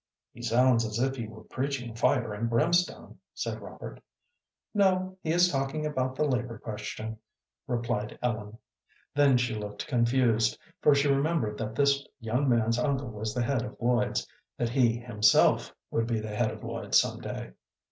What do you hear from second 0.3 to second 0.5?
"He